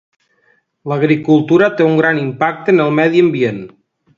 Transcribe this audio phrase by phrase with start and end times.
[0.91, 3.63] L'agricultura té un gran impacte en el medi ambient.